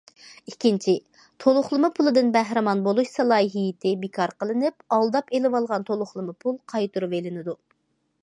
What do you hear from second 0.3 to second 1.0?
ئىككىنچى،